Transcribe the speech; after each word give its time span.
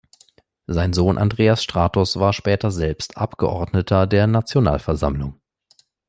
Sein 0.65 0.93
Sohn 0.93 1.19
Andreas 1.19 1.63
Stratos 1.63 2.19
war 2.19 2.33
später 2.33 2.71
selbst 2.71 3.17
Abgeordneter 3.17 4.07
der 4.07 4.25
Nationalversammlung. 4.25 5.39